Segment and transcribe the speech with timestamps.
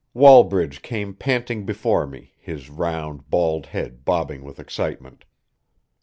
[0.15, 5.25] Wallbridge came panting before me, his round, bald head bobbing with excitement.